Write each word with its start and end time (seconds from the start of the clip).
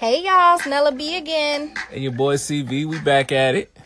Hey 0.00 0.24
y'all, 0.24 0.56
it's 0.56 0.66
Nella 0.66 0.92
B 0.92 1.18
again. 1.18 1.74
And 1.92 2.02
your 2.02 2.12
boy 2.12 2.36
CV, 2.36 2.86
we 2.86 2.98
back 3.00 3.32
at 3.32 3.54
it. 3.54 3.76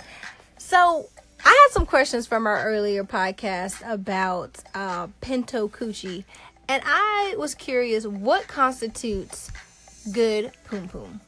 So 0.58 1.08
I 1.44 1.48
had 1.48 1.73
some 1.73 1.87
questions 1.87 2.25
from 2.25 2.46
our 2.46 2.64
earlier 2.64 3.02
podcast 3.02 3.83
about 3.84 4.62
uh, 4.76 5.08
Pinto 5.21 5.66
Coochie, 5.66 6.23
and 6.69 6.85
I 6.87 7.35
was 7.37 7.57
curious 7.57 8.07
what 8.07 8.46
constitutes 8.46 9.50
good 10.12 10.53
poom 10.66 10.87
poom. 10.87 11.21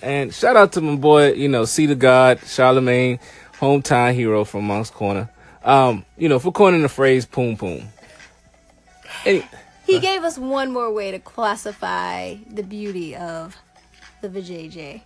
And 0.00 0.32
shout 0.32 0.54
out 0.54 0.74
to 0.74 0.80
my 0.80 0.94
boy, 0.94 1.32
you 1.32 1.48
know, 1.48 1.64
See 1.64 1.86
the 1.86 1.96
God, 1.96 2.38
Charlamagne, 2.38 3.18
hometown 3.54 4.14
hero 4.14 4.44
from 4.44 4.62
Moncks 4.62 4.90
Corner. 4.90 5.28
Um, 5.64 6.04
you 6.16 6.28
know, 6.28 6.38
for 6.38 6.52
coining 6.52 6.82
the 6.82 6.88
phrase 6.88 7.26
poom 7.26 7.56
poom. 7.56 7.88
Any, 9.26 9.44
he 9.86 9.96
uh, 9.96 10.00
gave 10.00 10.22
us 10.22 10.38
one 10.38 10.70
more 10.70 10.92
way 10.92 11.10
to 11.10 11.18
classify 11.18 12.36
the 12.48 12.62
beauty 12.62 13.16
of 13.16 13.56
the 14.20 14.28
vajayjay. 14.28 15.02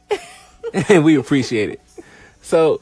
and 0.88 1.04
we 1.04 1.16
appreciate 1.16 1.70
it. 1.70 1.80
So, 2.42 2.80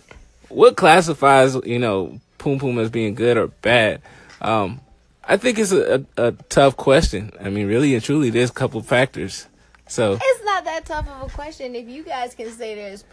what 0.49 0.77
classifies, 0.77 1.57
you 1.65 1.79
know, 1.79 2.21
poom 2.39 2.59
poom 2.59 2.79
as 2.79 2.91
being 2.91 3.15
good 3.15 3.37
or 3.37 3.49
bad? 3.49 4.03
Um, 4.41 4.81
I 5.25 5.37
think 5.37 5.59
it's 5.59 5.73
a, 5.73 6.05
a, 6.17 6.29
a, 6.29 6.33
tough 6.49 6.77
question. 6.77 7.31
I 7.41 7.49
mean, 7.49 7.69
really 7.69 7.95
and 7.95 8.03
truly, 8.03 8.31
there's 8.31 8.51
a 8.51 8.55
couple 8.55 8.83
factors. 8.83 9.47
So 9.87 10.19
it's 10.21 10.45
not 10.45 10.65
that 10.65 10.87
tough 10.87 11.09
of 11.09 11.31
a 11.31 11.35
question. 11.35 11.75
If 11.75 11.89
you 11.89 12.03
guys 12.03 12.35
can 12.35 12.51
say 12.51 12.75
there's 12.75 13.05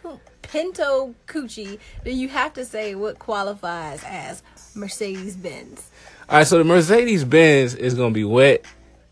Pinto 0.42 1.14
Coochie, 1.28 1.78
then 2.04 2.17
you 2.17 2.30
have 2.30 2.54
to 2.54 2.66
say 2.66 2.95
what 2.95 3.20
qualifies 3.20 4.04
as 4.06 4.42
Mercedes 4.76 5.36
Benz. 5.36 5.90
All 6.30 6.38
right, 6.38 6.48
so 6.48 6.58
the 6.58 6.64
Mercedes 6.64 7.23
Benz 7.26 7.76
is 7.76 7.95
gonna 7.95 8.14
be 8.14 8.23
wet 8.23 8.66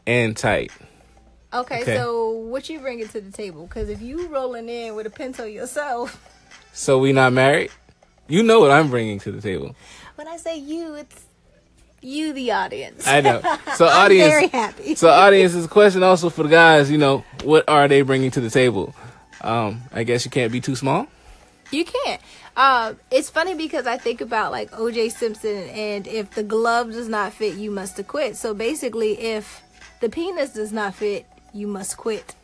and 0.05 0.36
tight. 0.36 0.72
Okay, 1.54 1.82
okay. 1.82 1.96
so 1.96 2.32
what 2.32 2.70
you 2.70 2.80
bringing 2.80 3.08
to 3.08 3.22
the 3.22 3.32
table? 3.32 3.68
Because 3.68 3.90
if 3.90 4.02
you 4.02 4.28
rolling 4.28 4.68
in 4.68 4.96
with 4.96 5.05
a 5.05 5.10
Pinto 5.10 5.46
yourself, 5.46 6.21
so 6.74 6.99
we 6.99 7.13
not 7.13 7.34
married. 7.34 7.71
You 8.27 8.44
know 8.44 8.60
what 8.60 8.71
I'm 8.71 8.90
bringing 8.90 9.20
to 9.20 9.32
the 9.32 9.41
table. 9.41 9.76
When 10.16 10.27
I 10.27 10.38
say 10.38 10.58
you, 10.58 10.96
it's 10.96 11.26
you, 12.02 12.34
the 12.34 12.52
audience. 12.52 13.08
I 13.08 13.21
know. 13.21 13.41
So 13.76 13.86
audience, 13.86 14.30
very 14.30 14.48
happy. 14.48 14.96
so 14.96 15.10
audience 15.10 15.54
is 15.54 15.66
a 15.66 15.68
question 15.68 16.02
also 16.02 16.30
for 16.30 16.44
the 16.44 16.49
guys. 16.49 16.90
You 16.90 16.98
know, 16.98 17.24
what 17.44 17.70
are 17.70 17.88
they 17.88 18.02
bringing 18.02 18.32
to 18.32 18.41
the 18.41 18.49
table? 18.49 18.96
Um, 19.41 19.84
I 19.93 20.04
guess 20.04 20.26
you 20.26 20.32
can't 20.32 20.52
be 20.52 20.60
too 20.60 20.76
small. 20.76 21.08
You 21.71 21.86
can't. 21.86 22.21
Uh, 22.55 22.93
it's 23.12 23.30
funny 23.30 23.54
because 23.54 23.86
I 23.86 23.98
think 23.98 24.21
about 24.21 24.52
like 24.52 24.70
O.J. 24.77 25.10
Simpson, 25.10 25.70
and 25.70 26.08
if 26.08 26.32
the 26.32 26.43
glove 26.43 26.91
does 26.91 27.08
not 27.08 27.34
fit, 27.34 27.55
you 27.55 27.70
must 27.70 27.99
acquit. 27.99 28.36
So 28.36 28.54
basically, 28.54 29.20
if 29.20 29.62
the 30.02 30.10
penis 30.10 30.54
does 30.54 30.71
not 30.71 30.96
fit, 30.96 31.26
you 31.58 31.68
must 31.68 31.98
quit. 31.98 32.36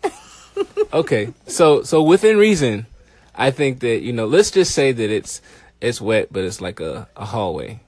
okay, 0.93 1.33
so 1.47 1.83
so 1.83 2.01
within 2.01 2.37
reason, 2.37 2.85
I 3.35 3.51
think 3.51 3.79
that 3.79 4.01
you 4.01 4.13
know, 4.13 4.25
let's 4.25 4.51
just 4.51 4.73
say 4.73 4.91
that 4.91 5.09
it's 5.09 5.41
it's 5.81 6.01
wet, 6.01 6.29
but 6.31 6.43
it's 6.43 6.61
like 6.61 6.79
a, 6.79 7.07
a 7.15 7.25
hallway 7.25 7.79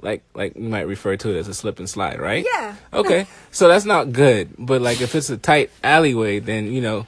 like 0.00 0.22
like 0.34 0.56
you 0.56 0.68
might 0.68 0.86
refer 0.86 1.16
to 1.16 1.34
it 1.34 1.38
as 1.38 1.48
a 1.48 1.54
slip 1.54 1.78
and 1.78 1.88
slide, 1.88 2.20
right? 2.20 2.44
Yeah. 2.44 2.76
Okay. 2.92 3.26
so 3.50 3.68
that's 3.68 3.84
not 3.84 4.12
good. 4.12 4.50
But 4.58 4.82
like 4.82 5.00
if 5.00 5.14
it's 5.14 5.30
a 5.30 5.36
tight 5.36 5.70
alleyway, 5.82 6.38
then 6.38 6.72
you 6.72 6.80
know, 6.80 7.06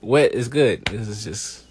wet 0.00 0.32
is 0.32 0.48
good. 0.48 0.84
This 0.86 1.08
is 1.08 1.24
just 1.24 1.64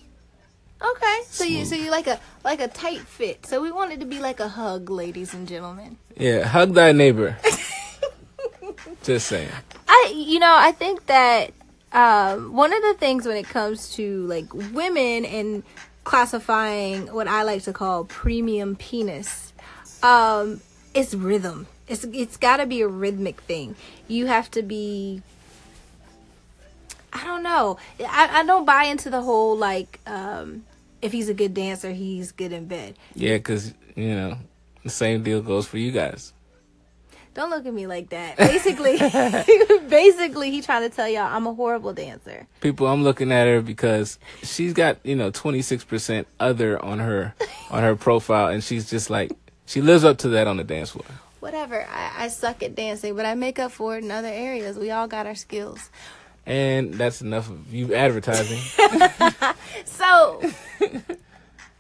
Okay. 0.82 1.20
So 1.26 1.44
you 1.44 1.66
so 1.66 1.76
you 1.76 1.92
like 1.92 2.08
a 2.08 2.20
like 2.44 2.62
a 2.62 2.68
tight 2.68 3.02
fit. 3.02 3.46
So 3.46 3.62
we 3.62 3.72
want 3.72 3.92
it 3.92 4.00
to 4.00 4.06
be 4.06 4.20
like 4.20 4.40
a 4.40 4.48
hug, 4.48 4.90
ladies 4.90 5.34
and 5.34 5.48
gentlemen. 5.48 5.98
Yeah, 6.16 6.46
hug 6.46 6.74
thy 6.74 6.92
neighbor. 6.92 7.38
just 9.04 9.28
saying. 9.28 9.50
I 9.92 10.14
you 10.16 10.40
know, 10.40 10.56
I 10.56 10.72
think 10.72 11.06
that 11.08 11.52
um, 11.92 12.54
one 12.54 12.74
of 12.74 12.82
the 12.82 12.94
things 12.96 13.28
when 13.28 13.38
it 13.38 13.48
comes 13.48 13.94
to 13.96 14.26
like 14.28 14.54
women 14.54 15.26
and 15.26 15.64
classifying 16.04 17.14
what 17.14 17.28
I 17.28 17.44
like 17.44 17.64
to 17.64 17.74
call 17.74 18.06
premium 18.06 18.76
penis 18.76 19.52
um, 20.04 20.62
it's 20.94 21.14
rhythm. 21.14 21.68
It's 21.88 22.04
it's 22.06 22.38
got 22.38 22.58
to 22.58 22.66
be 22.66 22.82
a 22.82 22.88
rhythmic 22.88 23.42
thing. 23.42 23.76
You 24.08 24.28
have 24.28 24.50
to 24.52 24.62
be. 24.62 25.22
I 27.14 27.26
don't 27.26 27.44
know. 27.44 27.78
I, 28.00 28.40
I 28.40 28.46
don't 28.46 28.66
buy 28.66 28.86
into 28.86 29.10
the 29.10 29.22
whole 29.22 29.58
like 29.58 30.00
um, 30.08 30.64
if 31.02 31.12
he's 31.12 31.30
a 31.30 31.34
good 31.34 31.54
dancer, 31.54 31.92
he's 31.92 32.32
good 32.32 32.52
in 32.52 32.66
bed. 32.66 32.96
Yeah, 33.16 33.38
because 33.38 33.74
you 33.96 34.16
know 34.16 34.38
the 34.84 34.90
same 34.90 35.24
deal 35.24 35.42
goes 35.42 35.68
for 35.68 35.78
you 35.78 35.92
guys. 35.92 36.34
Don't 37.34 37.50
look 37.50 37.66
at 37.66 37.74
me 37.74 37.88
like 37.88 38.10
that. 38.10 38.38
Basically, 38.38 38.98
basically, 39.90 40.52
he 40.52 40.62
trying 40.62 40.90
to 40.90 40.94
tell 40.94 41.08
y'all 41.08 41.24
I'm 41.24 41.48
a 41.48 41.54
horrible 41.54 41.94
dancer. 41.94 42.46
People, 42.60 42.88
I'm 42.88 43.04
looking 43.04 43.32
at 43.32 43.48
her 43.48 43.62
because 43.62 44.20
she's 44.44 44.74
got 44.74 44.98
you 45.04 45.16
know 45.16 45.32
26 45.32 45.86
percent 45.86 46.28
other 46.40 46.84
on 46.84 47.00
her 47.00 47.34
on 47.70 47.84
her 47.84 47.96
profile, 47.96 48.48
and 48.48 48.64
she's 48.64 48.90
just 48.90 49.10
like 49.10 49.32
she 49.66 49.82
lives 49.82 50.04
up 50.04 50.18
to 50.20 50.30
that 50.30 50.48
on 50.48 50.58
the 50.58 50.66
dance 50.66 50.90
floor. 50.90 51.06
Whatever. 51.40 51.88
I, 51.90 52.26
I 52.26 52.28
suck 52.28 52.62
at 52.64 52.76
dancing, 52.76 53.16
but 53.16 53.26
I 53.26 53.34
make 53.34 53.60
up 53.60 53.72
for 53.72 53.98
it 53.98 54.04
in 54.04 54.12
other 54.12 54.28
areas. 54.28 54.78
We 54.78 54.92
all 54.92 55.08
got 55.08 55.26
our 55.26 55.36
skills. 55.36 55.90
And 56.46 56.94
that's 56.96 57.22
enough 57.22 57.50
of 57.50 57.74
you 57.74 57.94
advertising. 57.96 58.60
so 59.86 60.42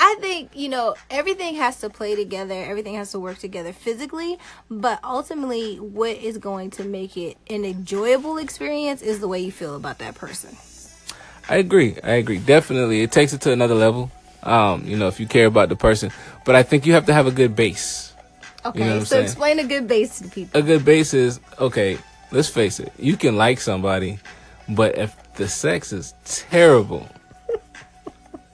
I 0.04 0.16
think, 0.20 0.56
you 0.56 0.68
know, 0.68 0.96
everything 1.12 1.54
has 1.56 1.80
to 1.82 1.90
play 1.90 2.16
together, 2.16 2.56
everything 2.56 2.96
has 2.96 3.12
to 3.12 3.20
work 3.20 3.38
together 3.38 3.72
physically, 3.72 4.40
but 4.68 5.00
ultimately, 5.04 5.76
what 5.76 6.18
is 6.18 6.40
going 6.40 6.72
to 6.72 6.84
make 6.84 7.16
it 7.16 7.38
an 7.52 7.64
enjoyable 7.66 8.40
experience 8.40 9.04
is 9.04 9.20
the 9.20 9.28
way 9.28 9.40
you 9.40 9.52
feel 9.52 9.76
about 9.76 10.00
that 10.00 10.16
person. 10.16 10.58
I 11.48 11.58
agree. 11.58 11.98
I 12.04 12.14
agree. 12.14 12.40
Definitely. 12.40 13.02
It 13.02 13.12
takes 13.12 13.32
it 13.34 13.42
to 13.42 13.52
another 13.52 13.76
level. 13.76 14.10
Um, 14.42 14.86
you 14.88 14.98
know, 14.98 15.08
if 15.08 15.20
you 15.20 15.28
care 15.28 15.46
about 15.46 15.70
the 15.70 15.76
person, 15.76 16.12
but 16.46 16.56
I 16.56 16.64
think 16.64 16.88
you 16.88 16.94
have 16.94 17.06
to 17.06 17.14
have 17.14 17.28
a 17.28 17.32
good 17.32 17.56
base. 17.56 18.12
Okay, 18.66 18.80
you 18.80 18.86
know 18.86 19.00
so 19.00 19.06
saying? 19.06 19.24
explain 19.26 19.60
a 19.60 19.64
good 19.64 19.88
base 19.88 20.20
to 20.20 20.30
people. 20.30 20.60
A 20.60 20.64
good 20.64 20.84
base 20.84 21.14
is 21.14 21.40
okay. 21.60 22.00
Let's 22.32 22.50
face 22.50 22.80
it. 22.80 22.92
You 22.98 23.18
can 23.18 23.36
like 23.36 23.60
somebody, 23.60 24.18
but 24.68 24.98
if 24.98 25.16
the 25.34 25.48
sex 25.48 25.94
is 25.94 26.16
terrible, 26.26 27.08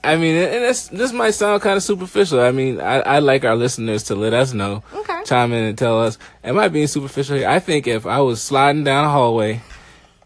I 0.08 0.16
mean, 0.16 0.36
and 0.36 0.64
this 0.64 0.88
this 0.88 1.12
might 1.12 1.32
sound 1.32 1.60
kind 1.60 1.76
of 1.76 1.82
superficial. 1.82 2.40
I 2.40 2.50
mean, 2.50 2.80
I, 2.80 3.00
I 3.00 3.18
like 3.18 3.44
our 3.44 3.56
listeners 3.56 4.04
to 4.04 4.14
let 4.14 4.32
us 4.32 4.54
know, 4.54 4.82
okay. 4.94 5.20
chime 5.24 5.52
in 5.52 5.64
and 5.64 5.76
tell 5.76 6.00
us. 6.00 6.16
Am 6.42 6.58
I 6.58 6.68
being 6.68 6.86
superficial 6.86 7.36
here? 7.36 7.48
I 7.48 7.58
think 7.58 7.86
if 7.86 8.06
I 8.06 8.20
was 8.20 8.42
sliding 8.42 8.84
down 8.84 9.04
a 9.04 9.10
hallway 9.10 9.60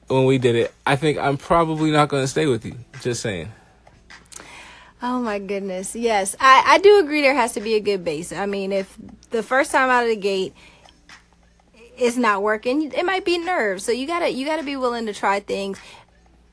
when 0.07 0.25
we 0.25 0.39
did 0.39 0.55
it, 0.55 0.73
I 0.87 0.95
think 0.95 1.19
I'm 1.19 1.37
probably 1.37 1.91
not 1.91 2.09
going 2.09 2.23
to 2.23 2.29
stay 2.29 2.47
with 2.47 2.65
you. 2.65 2.77
Just 3.01 3.23
saying. 3.23 3.51
Oh 5.03 5.21
my 5.21 5.41
goodness. 5.41 5.97
Yes. 5.97 6.37
I, 6.39 6.63
I 6.65 6.79
do 6.79 7.01
agree 7.01 7.21
there 7.21 7.35
has 7.35 7.55
to 7.55 7.61
be 7.61 7.75
a 7.75 7.81
good 7.81 8.05
base. 8.05 8.33
I 8.33 8.47
mean, 8.47 8.71
if 8.71 8.97
the 9.31 9.43
first 9.43 9.73
time 9.73 9.91
out 9.91 10.05
of 10.05 10.11
the 10.11 10.17
gate 10.17 10.55
it's 11.97 12.17
not 12.17 12.43
working, 12.43 12.93
it 12.93 13.05
might 13.05 13.25
be 13.25 13.39
nerves. 13.39 13.85
So 13.85 13.91
you 13.91 14.07
gotta 14.07 14.31
you 14.31 14.47
gotta 14.47 14.63
be 14.63 14.77
willing 14.77 15.07
to 15.07 15.13
try 15.13 15.41
things 15.41 15.79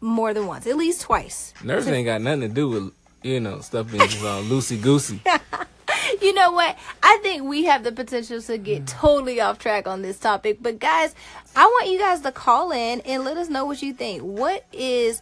more 0.01 0.33
than 0.33 0.47
once, 0.47 0.65
at 0.65 0.77
least 0.77 1.01
twice. 1.01 1.53
Nerves 1.63 1.87
ain't 1.87 2.05
got 2.05 2.21
nothing 2.21 2.41
to 2.41 2.47
do 2.47 2.69
with 2.69 2.93
you 3.23 3.39
know 3.39 3.61
stuff 3.61 3.93
is 3.93 4.01
uh, 4.23 4.41
loosey 4.43 4.81
goosey. 4.81 5.21
you 6.21 6.33
know 6.33 6.51
what? 6.51 6.77
I 7.03 7.19
think 7.21 7.43
we 7.43 7.65
have 7.65 7.83
the 7.83 7.91
potential 7.91 8.41
to 8.41 8.57
get 8.57 8.87
totally 8.87 9.41
off 9.41 9.59
track 9.59 9.87
on 9.87 10.01
this 10.01 10.19
topic. 10.19 10.59
But 10.61 10.79
guys, 10.79 11.15
I 11.55 11.65
want 11.65 11.89
you 11.89 11.99
guys 11.99 12.21
to 12.21 12.31
call 12.31 12.71
in 12.71 13.01
and 13.01 13.23
let 13.23 13.37
us 13.37 13.49
know 13.49 13.65
what 13.65 13.81
you 13.81 13.93
think. 13.93 14.21
What 14.21 14.65
is 14.71 15.21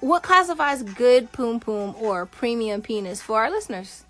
what 0.00 0.22
classifies 0.22 0.82
good 0.82 1.32
poom 1.32 1.60
poom 1.60 1.94
or 2.00 2.26
premium 2.26 2.82
penis 2.82 3.22
for 3.22 3.40
our 3.42 3.50
listeners? 3.50 4.04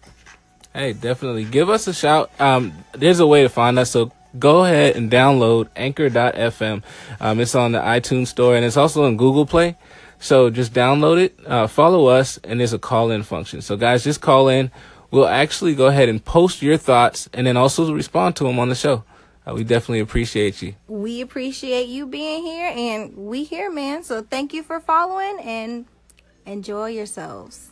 Hey, 0.73 0.93
definitely 0.93 1.45
give 1.45 1.71
us 1.71 1.87
a 1.87 1.95
shout. 1.95 2.31
Um, 2.39 2.73
there's 2.93 3.21
a 3.21 3.27
way 3.27 3.43
to 3.43 3.49
find 3.49 3.79
us, 3.79 3.91
so 3.91 4.13
go 4.39 4.65
ahead 4.65 4.97
and 4.97 5.11
download 5.11 5.69
Anchor.fm. 5.75 6.83
Um, 7.21 7.41
it's 7.41 7.55
on 7.55 7.73
the 7.73 7.79
iTunes 7.79 8.27
Store 8.27 8.55
and 8.57 8.65
it's 8.65 8.77
also 8.77 9.05
on 9.05 9.17
Google 9.17 9.47
Play. 9.47 9.77
So 10.19 10.51
just 10.51 10.73
download 10.73 11.23
it, 11.23 11.39
uh, 11.47 11.67
follow 11.67 12.07
us, 12.07 12.39
and 12.39 12.61
there's 12.61 12.73
a 12.73 12.79
call 12.79 13.11
in 13.11 13.23
function. 13.23 13.61
So 13.61 13.77
guys, 13.77 14.05
just 14.05 14.21
call 14.21 14.49
in. 14.49 14.71
We'll 15.11 15.29
actually 15.29 15.75
go 15.75 15.87
ahead 15.87 16.09
and 16.09 16.25
post 16.25 16.63
your 16.63 16.77
thoughts 16.77 17.29
and 17.33 17.47
then 17.47 17.57
also 17.57 17.93
respond 17.93 18.37
to 18.37 18.45
them 18.45 18.59
on 18.59 18.69
the 18.69 18.75
show. 18.75 19.05
Uh, 19.47 19.55
we 19.55 19.63
definitely 19.63 20.01
appreciate 20.01 20.61
you. 20.63 20.75
We 20.89 21.21
appreciate 21.21 21.87
you 21.87 22.07
being 22.07 22.43
here, 22.43 22.73
and 22.75 23.17
we 23.17 23.45
here, 23.45 23.71
man. 23.71 24.03
So 24.03 24.23
thank 24.23 24.53
you 24.53 24.65
for 24.65 24.81
following 24.81 25.39
and 25.41 25.87
enjoy 26.45 26.89
yourselves. 26.89 27.71